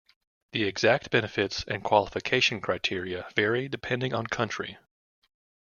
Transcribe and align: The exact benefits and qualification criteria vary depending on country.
The 0.53 0.63
exact 0.63 1.11
benefits 1.11 1.63
and 1.67 1.83
qualification 1.83 2.59
criteria 2.59 3.27
vary 3.35 3.69
depending 3.69 4.15
on 4.15 4.25
country. 4.25 4.79